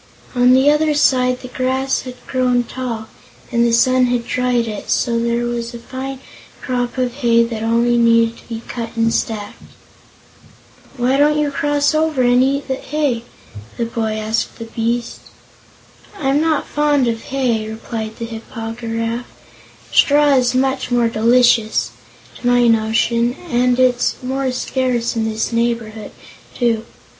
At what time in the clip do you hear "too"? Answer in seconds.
26.55-26.85